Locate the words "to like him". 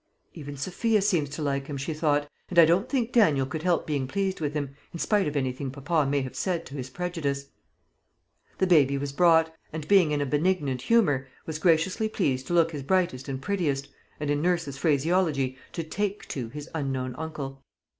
1.29-1.77